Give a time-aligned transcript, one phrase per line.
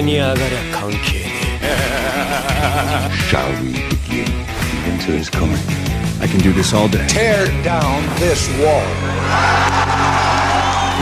[0.00, 1.24] 上に上がりゃ関係
[1.60, 1.66] ね
[3.30, 4.24] Shall we begin?
[4.24, 5.58] The winter is coming.
[6.20, 7.06] I can do this all day.
[7.08, 8.82] Tear down this wall.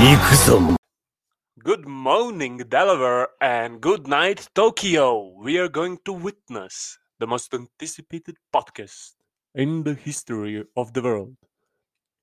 [0.01, 0.59] え行くぞ
[1.63, 5.33] Good morning, Delaware, and good night, Tokyo.
[5.39, 9.15] We are going to witness the most anticipated podcast
[9.55, 11.37] in the history of the world.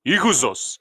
[0.05, 0.78] Ikusos,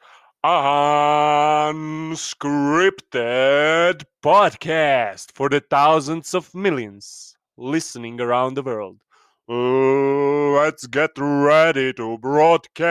[1.66, 9.02] Unscripted podcast for the thousands of millions listening around the world.
[9.48, 12.86] Let's get ready to broadcast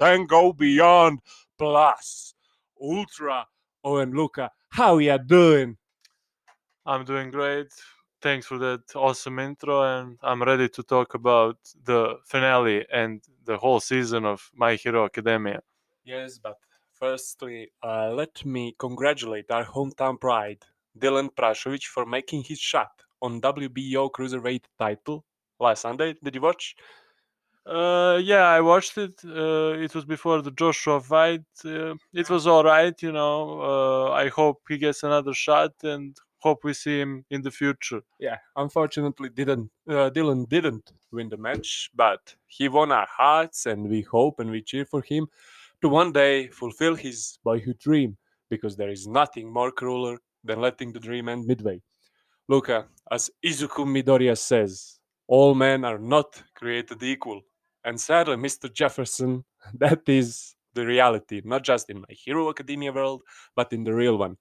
[0.00, 1.20] and go beyond
[1.56, 2.34] plus
[2.80, 3.46] ultra
[3.84, 5.76] oh and luca how are you doing
[6.84, 7.68] I'm doing great.
[8.20, 13.56] Thanks for that awesome intro, and I'm ready to talk about the finale and the
[13.56, 15.60] whole season of My Hero Academia.
[16.04, 16.58] Yes but
[16.92, 20.64] firstly uh, let me congratulate our hometown pride
[20.98, 22.90] Dilan Prasovic for making his shot
[23.20, 25.24] on wbo cruiserweight title
[25.60, 26.76] last sunday did you watch
[27.66, 29.14] Uh, yeah, I watched it.
[29.24, 31.44] Uh, it was before the Joshua fight.
[31.64, 33.60] Uh, it was all right, you know.
[33.70, 38.02] Uh, I hope he gets another shot, and hope we see him in the future.
[38.18, 43.88] yeah unfortunately didn't uh, dylan didn't win the match but he won our hearts and
[43.88, 45.24] we hope and we cheer for him
[45.82, 48.16] to one day fulfill his boyhood dream
[48.48, 51.80] because there is nothing more crueler than letting the dream end midway
[52.48, 57.40] luca as izuku midoriya says all men are not created equal
[57.84, 59.44] and sadly mr jefferson
[59.74, 63.22] that is the reality not just in my hero academia world
[63.54, 64.36] but in the real one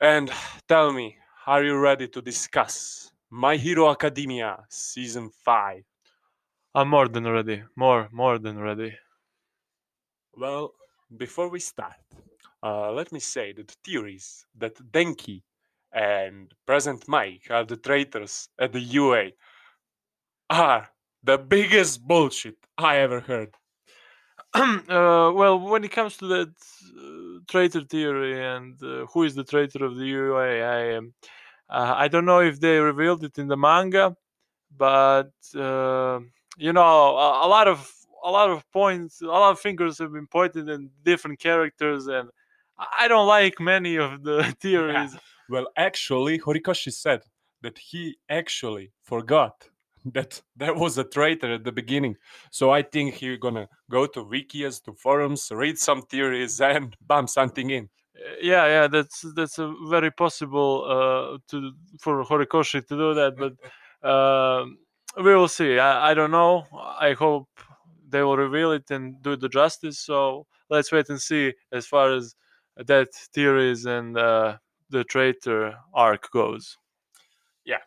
[0.00, 0.30] and
[0.68, 5.82] tell me, are you ready to discuss My Hero Academia Season 5?
[6.74, 7.62] I'm more than ready.
[7.76, 8.92] More, more than ready.
[10.36, 10.74] Well,
[11.16, 11.94] before we start,
[12.62, 15.42] uh, let me say that the theories that Denki
[15.92, 19.30] and Present Mike are the traitors at the UA
[20.50, 20.88] are
[21.22, 23.54] the biggest bullshit I ever heard.
[24.54, 26.52] uh, well, when it comes to that
[26.98, 31.14] uh, traitor theory and uh, who is the traitor of the UA, I um,
[31.70, 34.16] uh, I don't know if they revealed it in the manga,
[34.76, 36.20] but uh,
[36.56, 37.90] you know, a, a lot of
[38.24, 42.30] a lot of points, a lot of fingers have been pointed in different characters, and
[42.98, 45.16] I don't like many of the theories.
[45.48, 47.20] Well, actually, Horikoshi said
[47.62, 49.68] that he actually forgot
[50.06, 52.16] that there was a traitor at the beginning.
[52.50, 57.28] So I think he's gonna go to wikis, to forums, read some theories, and bump
[57.28, 57.88] something in.
[58.16, 63.36] Uh, yeah, yeah, that's that's a very possible uh, to for Horikoshi to do that,
[63.36, 63.54] but
[64.08, 64.78] um
[65.16, 65.78] we will see.
[65.78, 66.66] I, I don't know.
[66.72, 67.48] I hope
[68.14, 69.98] they will reveal it and do the justice.
[69.98, 72.36] So let's wait and see as far as
[72.76, 74.58] that theories and uh,
[74.88, 76.78] the traitor arc goes.
[77.64, 77.82] Yeah.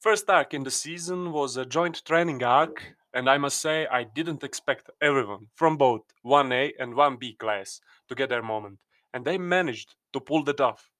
[0.00, 2.82] First arc in the season was a joint training arc,
[3.14, 8.16] and I must say I didn't expect everyone from both 1A and 1B class to
[8.16, 8.80] get their moment,
[9.14, 10.90] and they managed to pull that off.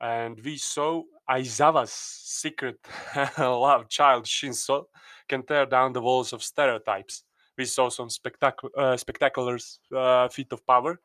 [0.00, 2.78] And we saw Aizawa's secret
[3.38, 4.84] love child Shinso
[5.28, 7.24] can tear down the walls of stereotypes.
[7.58, 9.58] We saw some spectac- uh, spectacular
[9.94, 10.98] uh, feat of power.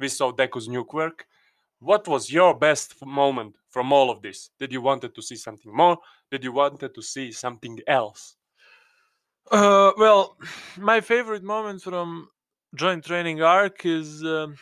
[0.00, 1.26] We saw Deku's nuke work.
[1.78, 4.50] What was your best moment from all of this?
[4.58, 5.98] Did you wanted to see something more?
[6.30, 8.36] Did you wanted to see something else?
[9.50, 10.36] Uh, well,
[10.78, 12.28] my favorite moment from
[12.74, 14.56] joint training arc is um,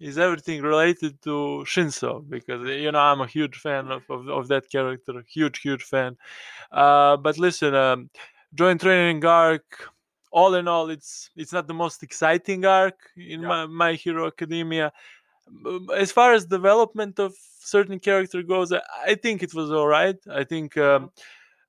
[0.00, 4.48] is everything related to Shinso because you know I'm a huge fan of, of, of
[4.48, 6.16] that character, huge huge fan.
[6.72, 8.10] Uh, but listen, um,
[8.54, 9.90] joint training arc,
[10.30, 13.48] all in all, it's it's not the most exciting arc in Yeah.
[13.48, 14.92] my, my Hero Academia.
[15.48, 19.86] Um, As far as development of certain character goes, I, I think it was all
[19.88, 20.18] right.
[20.30, 20.76] I think.
[20.76, 21.10] Um,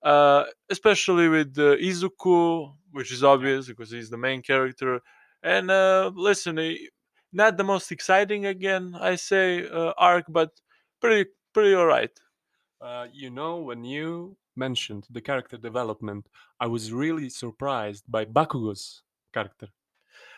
[0.03, 5.01] uh, especially with uh, Izuku, which is obvious because he's the main character.
[5.43, 6.75] And uh, listen, eh,
[7.31, 10.51] not the most exciting again, I say uh, arc, but
[10.99, 12.11] pretty pretty alright.
[12.79, 16.27] Uh, you know, when you mentioned the character development,
[16.59, 19.03] I was really surprised by Bakugo's
[19.33, 19.69] character.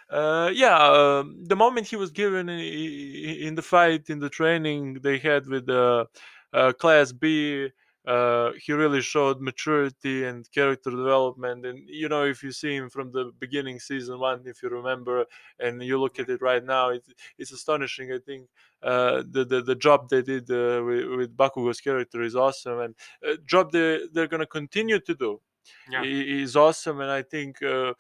[0.10, 4.30] Uh, yeah, um the moment he was given i- i- in the fight in the
[4.30, 6.06] training they had with uh,
[6.54, 7.70] uh, Class B,
[8.06, 11.66] uh, he really showed maturity and character development.
[11.66, 15.26] And you know, if you see him from the beginning, season one, if you remember,
[15.60, 17.04] and you look at it right now, it,
[17.38, 18.12] it's astonishing.
[18.12, 18.50] I think
[18.82, 22.96] uh, the, the the job they did uh, with, with Bakugo's character is awesome, and
[23.28, 25.42] uh, job they they're gonna continue to do
[25.88, 26.04] Yeah.
[26.04, 27.00] is awesome.
[27.02, 27.94] And I think uh,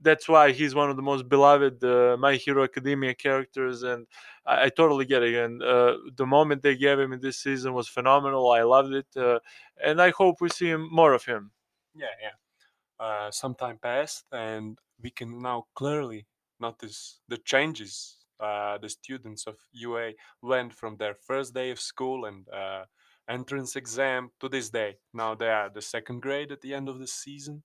[0.00, 4.06] that's why he's one of the most beloved uh, My Hero Academia characters, and
[4.46, 5.34] I, I totally get it.
[5.34, 8.50] And uh, the moment they gave him in this season was phenomenal.
[8.50, 9.38] I loved it, uh,
[9.82, 11.50] and I hope we see more of him.
[11.94, 13.04] Yeah, yeah.
[13.04, 16.26] Uh, some time passed, and we can now clearly
[16.60, 18.16] notice the changes.
[18.40, 20.12] Uh, the students of UA
[20.42, 22.84] went from their first day of school and uh,
[23.28, 24.96] entrance exam to this day.
[25.12, 27.62] Now they are the second grade at the end of the season.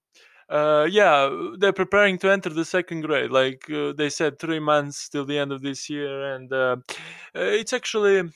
[0.49, 3.31] Uh, yeah, they're preparing to enter the second grade.
[3.31, 6.77] Like uh, they said, three months till the end of this year, and uh,
[7.35, 8.29] uh, it's actually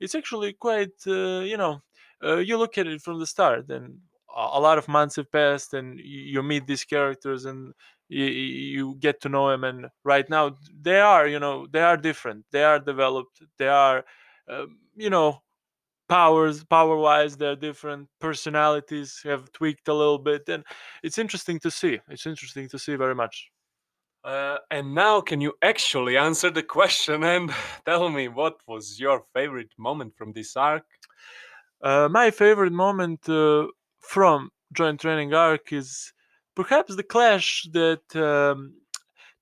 [0.00, 1.82] it's actually quite uh, you know
[2.22, 3.98] uh, you look at it from the start, and
[4.36, 7.72] a lot of months have passed, and you, you meet these characters, and
[8.08, 9.64] you, you get to know them.
[9.64, 12.44] And right now, they are you know they are different.
[12.52, 13.42] They are developed.
[13.58, 14.04] They are
[14.48, 15.42] um, you know
[16.08, 20.64] powers power wise they're different personalities have tweaked a little bit and
[21.02, 23.50] it's interesting to see it's interesting to see very much
[24.24, 27.52] Uh, and now, can you actually answer the question and
[27.86, 30.86] tell me what was your favorite moment from this arc?
[31.82, 33.66] uh, my favorite moment uh,
[34.00, 36.12] from joint training arc is
[36.54, 38.74] perhaps the clash that um,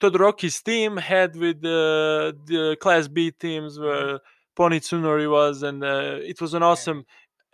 [0.00, 4.20] Todoroki's team had with uh, the class b teams where
[4.55, 7.05] Pony Tsunotori was and uh, it was an awesome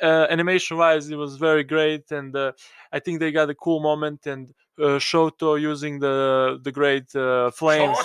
[0.03, 2.53] uh, animation wise it was very great and uh,
[2.93, 7.51] i think they got a cool moment and uh, shoto using the the great uh,
[7.51, 7.99] flames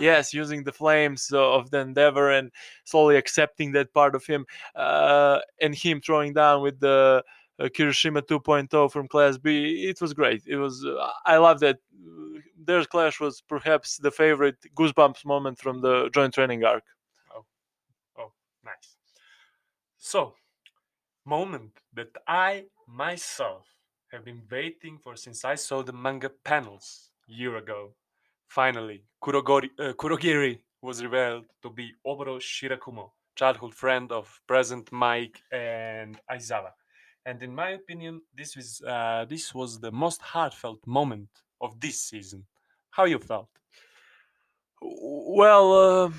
[0.00, 2.50] yes using the flames of the endeavor and
[2.84, 4.44] slowly accepting that part of him
[4.74, 7.22] uh, and him throwing down with the
[7.58, 9.86] uh, Kirishima 2.0 from Class B.
[9.88, 10.42] It was great.
[10.46, 10.84] It was.
[10.84, 11.78] Uh, I love that.
[12.66, 16.84] Their clash was perhaps the favorite Goosebumps moment from the joint training arc.
[18.66, 18.96] Nice.
[19.96, 20.34] So,
[21.24, 23.66] moment that I myself
[24.10, 27.94] have been waiting for since I saw the manga panels year ago.
[28.48, 35.40] Finally, Kurogori, uh, Kurogiri was revealed to be Oboro Shirakumo, childhood friend of present Mike
[35.52, 36.72] and Aizawa.
[37.24, 41.28] And in my opinion, this was uh, this was the most heartfelt moment
[41.60, 42.44] of this season.
[42.90, 43.50] How you felt?
[44.80, 46.10] Well, uh,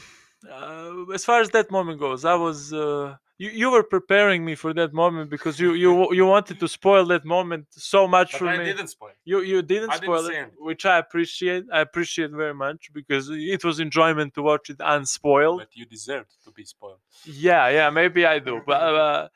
[0.51, 2.73] uh, as far as that moment goes, I was.
[2.73, 6.67] Uh, you, you were preparing me for that moment because you you you wanted to
[6.67, 8.65] spoil that moment so much But for I me.
[8.65, 9.11] didn't spoil.
[9.25, 11.65] You you didn't I didn't spoil say it, which I appreciate.
[11.71, 15.59] I appreciate very much because it was enjoyment to watch it unspoiled.
[15.59, 16.99] But you deserved to be spoiled.
[17.25, 19.27] Yeah, yeah, maybe I do, but uh,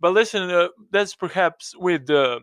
[0.00, 2.40] but listen, uh, that's perhaps with the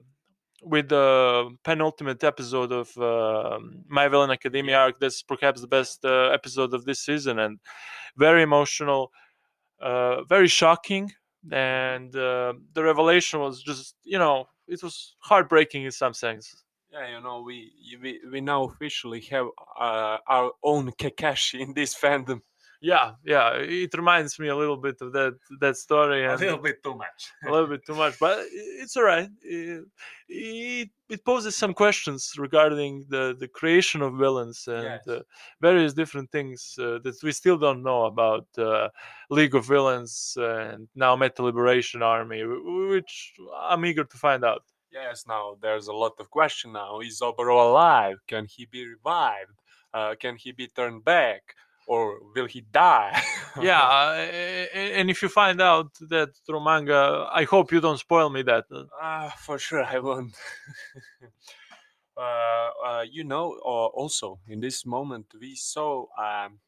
[0.63, 4.99] with the penultimate episode of uh, My Villain Academia arc.
[4.99, 7.59] That's perhaps the best uh, episode of this season, and
[8.17, 9.11] very emotional,
[9.81, 11.11] uh, very shocking,
[11.51, 16.63] and uh, the revelation was just you know it was heartbreaking in some sense.
[16.91, 17.71] Yeah, you know, we
[18.01, 19.47] we, we now officially have
[19.79, 22.41] uh, our own Kakashi in this fandom.
[22.81, 26.25] Yeah, yeah, it reminds me a little bit of that that story.
[26.25, 27.31] A little bit too much.
[27.43, 29.29] a little bit too much, but it's all right.
[29.41, 29.83] It,
[30.29, 35.07] it, it poses some questions regarding the, the creation of villains and Yes.
[35.07, 35.21] uh,
[35.61, 38.89] various different things uh, that we still don't know about uh,
[39.29, 44.43] League of Villains and now Meta Liberation Army, wh- wh- which I'm eager to find
[44.45, 44.63] out.
[44.91, 46.99] Yes, now there's a lot of question now.
[46.99, 48.17] Is Oboro alive?
[48.27, 49.57] Can he be revived?
[49.93, 51.41] Uh, can he be turned back?
[51.87, 53.21] Or will he die?
[53.61, 54.27] yeah, uh,
[54.75, 58.65] and if you find out that through manga, I hope you don't spoil me that.
[58.71, 60.35] Uh, Ah, for sure I won't.
[62.17, 66.59] uh, uh, you know, uh, also in this moment we saw um,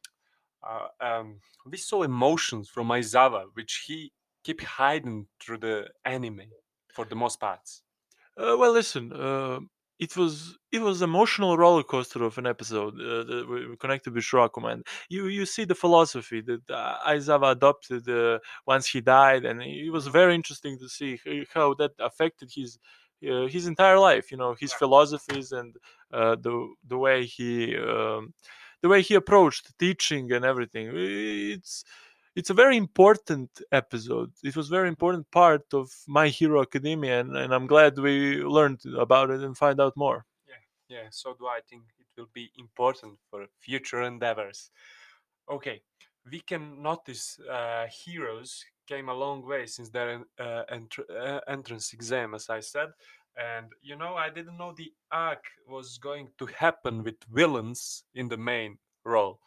[0.62, 4.12] uh, um, we saw emotions from Aizawa, which he
[4.44, 6.42] keep hiding through the anime
[6.92, 7.82] for the most parts.
[8.36, 9.60] Uh, well, listen, uh,
[10.00, 14.14] it was it was emotional roller coaster of an episode uh, that we we connected
[14.14, 14.72] with Shirakumo.
[14.72, 19.62] And you you see the philosophy that uh, Aizawa adopted uh, once he died, and
[19.62, 21.18] it was very interesting to see
[21.54, 22.78] how that affected his.
[23.22, 25.76] Uh, his entire life, you know, his philosophies and
[26.10, 26.54] uh, the
[26.88, 28.32] the way he um,
[28.82, 30.90] the way he approached teaching and everything.
[30.94, 31.84] It's
[32.36, 34.32] it's a very important episode.
[34.42, 38.80] It was very important part of My Hero Academia, and, and I'm glad we learned
[38.96, 40.24] about it and find out more.
[40.48, 41.08] Yeah, yeah.
[41.10, 44.70] so do I think it will be important for future endeavors.
[45.50, 45.82] Okay,
[46.30, 51.92] we can notice uh, heroes came a long way since their uh, entr- uh, entrance
[51.92, 52.88] exam, as I said.
[53.36, 58.28] And you know, I didn't know the arc was going to happen with villains in
[58.28, 59.40] the main role.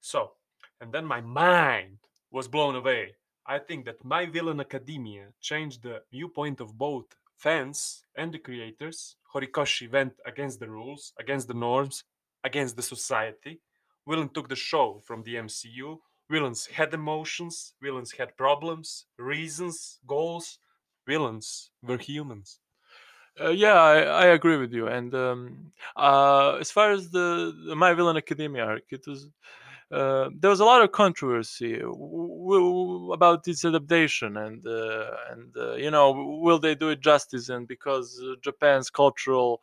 [0.00, 0.32] So,
[0.80, 1.98] and then my mind
[2.30, 3.14] was blown away.
[3.46, 7.06] I think that My Villain Academia changed the viewpoint of both
[7.36, 9.16] fans and the creators.
[9.34, 12.04] Horikoshi went against the rules, against the norms,
[12.44, 13.60] against the society.
[14.06, 15.98] Villain took the show from the MCU.
[16.30, 17.74] Villains had emotions.
[17.80, 20.58] Villains had problems, reasons, goals.
[21.06, 22.60] Villains were humans.
[23.40, 24.88] Uh, yeah, I, I agree with you.
[24.88, 29.28] And um, uh, as far as the, the My Villain Academia arc, it was
[29.90, 35.56] uh, there was a lot of controversy w- w- about this adaptation, and uh, and
[35.56, 37.48] uh, you know, will they do it justice?
[37.48, 39.60] And because Japan's cultural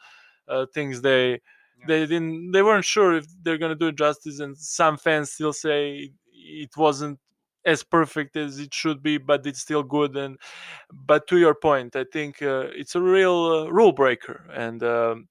[0.48, 1.42] uh, things, they
[1.88, 4.40] they didn't, they weren't sure if they're gonna do it justice.
[4.40, 7.20] And some fans still say it wasn't
[7.66, 10.16] as perfect as it should be, but it's still good.
[10.16, 10.38] And
[10.92, 14.46] but to your point, I think uh, it's a real uh, rule breaker.
[14.54, 15.28] And um,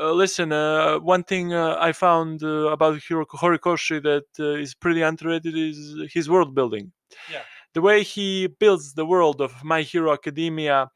[0.00, 4.74] uh, listen, uh, one thing uh, I found uh, about Hiro- Horikoshi that uh, is
[4.74, 6.92] pretty underrated is his world building.
[7.30, 7.42] Yeah.
[7.74, 10.90] The way he builds the world of My Hero Academia,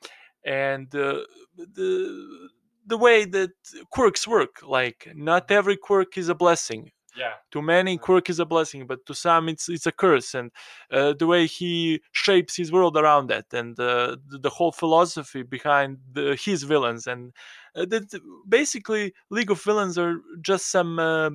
[0.45, 1.21] and uh,
[1.57, 2.49] the
[2.87, 3.53] the way that
[3.91, 4.57] quirks work.
[4.67, 7.35] Like not every quirk is a blessing Yeah.
[7.51, 10.51] to many quirk is a blessing but to some it's it's a curse and
[10.91, 15.43] uh, the way he shapes his world around that and uh, the, the whole philosophy
[15.43, 17.33] behind the, his villains and
[17.77, 18.05] uh, that
[18.49, 21.29] basically league of villains are just some uh,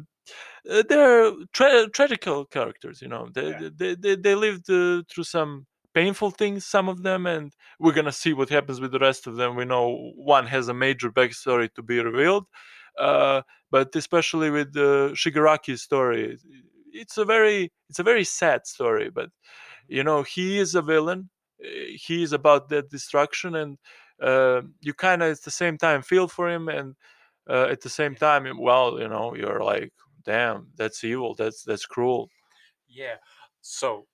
[0.70, 3.70] uh, they're tra- tragical characters you know they Yeah.
[3.76, 8.12] they, they, they lived uh, through some painful things some of them and we're gonna
[8.12, 11.74] see what happens with the rest of them we know one has a major backstory
[11.74, 12.46] to be revealed
[12.98, 16.38] uh, but especially with the Shigaraki's story,
[16.92, 19.10] it's a very it's a very sad story.
[19.10, 19.30] But
[19.88, 21.30] you know, he is a villain.
[21.63, 21.68] uh,
[22.06, 23.77] He is about that destruction, and
[24.22, 26.96] uh, you kind of at the same time feel for him, and
[27.50, 31.36] uh, at the same time, well, you know, you're like, damn, that's evil.
[31.36, 32.30] That's that's cruel.
[32.88, 33.18] Yeah.
[33.62, 34.08] So,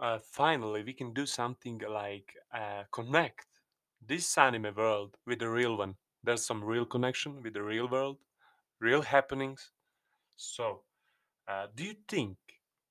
[0.00, 3.46] uh, finally, we can do something like uh, connect
[4.00, 5.96] this anime world with the real one.
[6.24, 8.18] There's some real connection with the real world,
[8.80, 9.70] real happenings.
[10.36, 10.82] So,
[11.48, 12.38] uh, do you think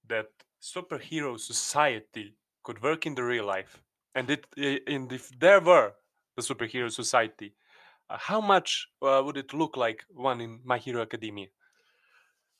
[0.07, 0.27] that
[0.61, 3.81] superhero society could work in the real life?
[4.15, 4.45] And it,
[4.87, 5.93] and if there were
[6.35, 7.55] the superhero society,
[8.09, 11.47] uh, how much uh, would it look like one in My Hero Academia?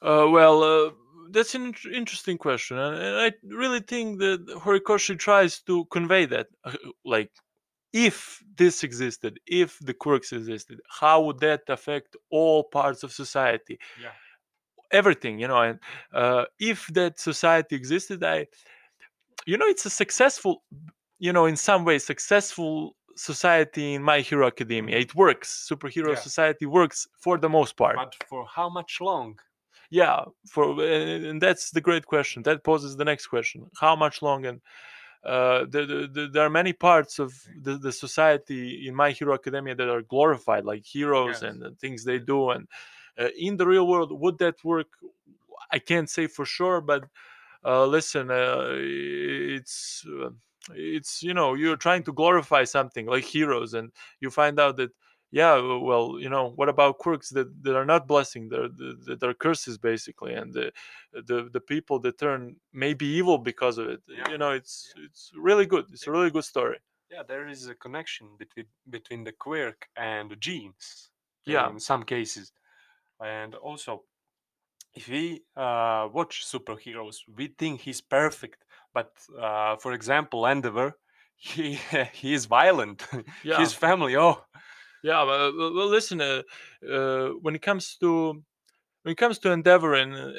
[0.01, 0.91] Uh, well, uh,
[1.31, 6.47] that's an int- interesting question, and, I really think that Horikoshi tries to convey that,
[6.65, 6.75] uh,
[7.05, 7.31] like,
[7.93, 13.79] if this existed, if the quirks existed, how would that affect all parts of society?
[14.01, 14.11] Yeah.
[14.91, 15.79] Everything, you know, and
[16.13, 18.47] uh, if that society existed, I,
[19.45, 20.63] you know, it's a successful,
[21.19, 24.97] you know, in some ways, successful society in My Hero Academia.
[24.97, 25.67] It works.
[25.71, 26.15] Superhero Yeah.
[26.15, 29.39] society works for the most part But for how much long?
[29.89, 34.21] yeah for and and that's the great question that poses the next question how much
[34.21, 34.59] long and
[35.25, 39.33] uh, the, the, the, there are many parts of the, the society in my hero
[39.33, 41.43] academia that are glorified like heroes Yes.
[41.43, 42.67] and the things they do and
[43.19, 44.87] uh, in the real world would that work?
[45.71, 47.05] I can't say for sure but
[47.65, 50.29] uh, listen uh, it's uh,
[50.73, 54.91] it's you know you're trying to glorify something like heroes and you find out that
[55.39, 55.55] yeah
[55.89, 58.69] well you know what about quirks that, that are not blessing they're
[59.07, 60.65] that are curses basically and the,
[61.29, 64.29] the the people that turn maybe evil because of it Yeah.
[64.31, 64.75] you know it's
[65.05, 66.79] it's really good it's a really good story
[67.13, 71.11] Yeah, there is a connection between between the quirk and the genes.
[71.45, 71.69] Yeah.
[71.69, 72.45] In some cases,
[73.19, 73.91] and also,
[74.99, 75.25] if we
[75.55, 78.59] uh, watch superheroes, we think he's perfect.
[78.93, 79.11] But
[79.47, 80.89] uh, for example, Endeavor,
[81.35, 81.65] he
[82.21, 82.99] he is violent.
[83.43, 83.59] Yeah.
[83.63, 84.37] His family, oh,
[85.03, 86.21] Yeah, well, well, well, listen.
[86.21, 86.43] Uh,
[86.89, 88.41] uh, when it comes to
[89.03, 90.31] when it comes to Endeavor and uh,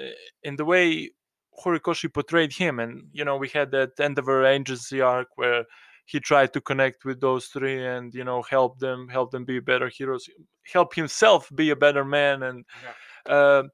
[0.42, 1.10] in the way
[1.64, 5.64] Horikoshi portrayed him, and you know, we had that Endeavor agency arc where
[6.06, 9.60] he tried to connect with those three and you know help them, help them be
[9.60, 10.28] better heroes,
[10.72, 12.64] help himself be a better man, and
[13.26, 13.64] uh,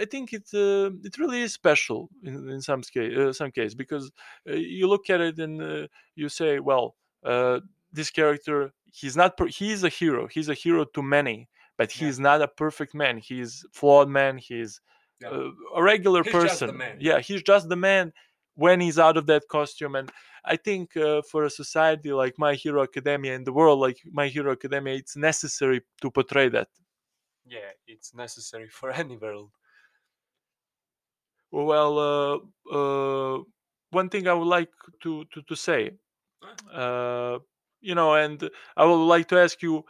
[0.00, 3.74] I think it uh, it really is special in, in some case, uh, some case
[3.74, 4.10] because
[4.48, 7.60] uh, you look at it and uh, you say, well, uh,
[7.92, 10.26] this character he's not per- he's a hero.
[10.26, 12.06] He's a hero to many, but Yeah.
[12.06, 13.18] he's not a perfect man.
[13.18, 14.38] He's flawed man.
[14.38, 14.80] He's
[15.20, 15.30] Yeah.
[15.30, 16.70] uh, a regular He's person.
[17.00, 18.12] Yeah, he's just the man
[18.54, 20.10] when he's out of that costume and
[20.44, 24.26] i think uh, for a society like my hero academia in the world like my
[24.28, 26.68] hero academia it's necessary to portray that
[27.46, 29.50] yeah, it's necessary for any world.
[31.50, 32.36] Well, uh,
[32.76, 33.42] uh,
[33.90, 34.70] one thing I would like
[35.02, 35.92] to to, to say,
[36.72, 37.38] uh,
[37.80, 39.84] you know, and I would like to ask you,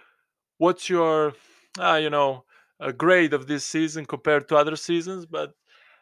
[0.59, 1.35] what's your,
[1.79, 2.45] uh, you know,
[2.81, 5.27] uh, grade of this season compared to other seasons?
[5.27, 5.55] But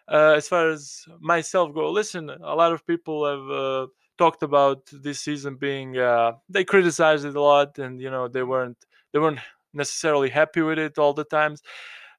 [0.09, 3.87] uh, as far as myself go, listen, a lot of people have uh,
[4.19, 8.43] talked about this season being, uh, they criticized it a lot, and you know, they
[8.43, 9.41] weren't they weren't
[9.73, 11.63] necessarily happy with it all the times.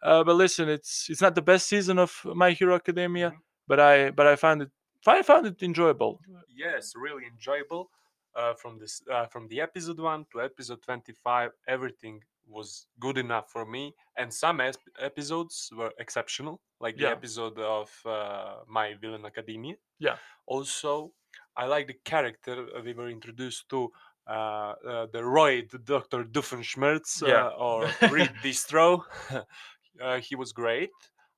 [0.02, 3.42] Uh, but listen, it's it's not the best season of My Hero Academia, Mhm.
[3.68, 4.72] but I but I found it
[5.08, 6.22] I found it enjoyable.
[6.56, 7.90] yes really enjoyable
[8.38, 13.50] uh, from this uh, from the episode 1 to episode 25 everything was good enough
[13.52, 19.26] for me and some es- episodes were exceptional like the episode of uh, my villain
[19.26, 19.76] academia.
[20.00, 20.16] Yeah.
[20.46, 21.12] also
[21.58, 23.92] i like the character we were introduced to
[24.30, 27.48] uh, uh, the roy the dr doofenshmirtz uh, Yeah.
[27.68, 29.02] or reed distro
[30.02, 30.92] uh, he was great.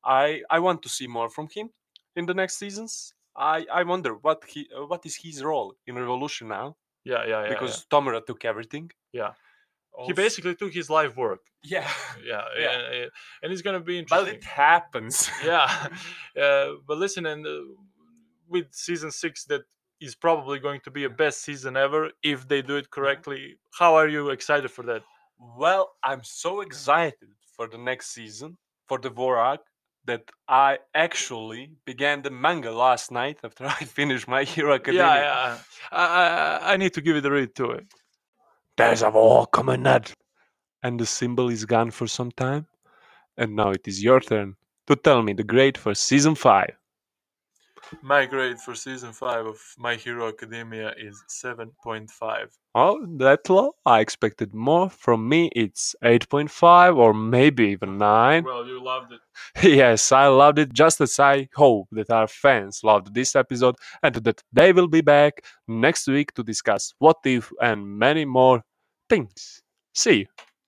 [0.04, 1.70] I i want to see more from him
[2.16, 3.14] in the next seasons.
[3.36, 6.76] I i wonder what he what is his role in revolution now
[7.06, 7.50] Yeah, yeah, yeah.
[7.50, 9.34] because tomura took everything Yeah.
[10.06, 11.42] he basically took his life work.
[11.64, 11.90] yeah
[12.32, 12.80] Yeah, Yeah.
[12.82, 13.10] yeah, yeah.
[13.42, 14.36] and it's gonna be but interesting.
[14.36, 15.68] it happens yeah,
[16.44, 17.60] uh, but listen, and uh,
[18.48, 19.62] with season six, that
[20.02, 23.58] is probably going to be a best season ever if they do it correctly.
[23.78, 25.04] How are you excited for that?
[25.58, 28.58] well i'm so excited for the next season
[28.90, 29.62] for the war arc
[30.06, 35.22] that i actually began the manga last night after i finished my hero academia Yeah,
[35.22, 35.58] yeah.
[35.92, 37.86] I, I, I need to give it a read to it.
[38.78, 40.12] there's a war coming Ned.
[40.84, 42.68] and the symbol is gone for some time
[43.38, 44.56] and now it is your turn
[44.88, 46.72] to tell me the grade for season 5
[48.02, 52.56] My grade for season five of My Hero Academia is seven point five.
[52.76, 53.74] Oh, that low?
[53.86, 54.90] I expected more.
[54.90, 58.44] From me, it's 8.5 or maybe even 9.
[58.44, 59.22] Well, you loved it.
[59.68, 64.16] yes, I loved it just as I hope that our fans loved this episode and
[64.16, 68.62] that they will be back next week to discuss what if and many more
[69.10, 69.62] things.
[69.96, 70.26] See you.